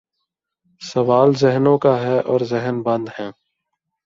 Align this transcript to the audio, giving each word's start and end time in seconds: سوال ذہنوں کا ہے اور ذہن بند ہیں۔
سوال 0.81 1.33
ذہنوں 1.33 1.77
کا 1.77 2.01
ہے 2.01 2.19
اور 2.19 2.41
ذہن 2.41 2.81
بند 2.81 3.09
ہیں۔ 3.19 3.31